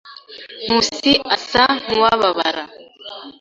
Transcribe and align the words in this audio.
Nkusi 0.63 1.11
asa 1.35 1.63
nkuwababara. 1.79 2.63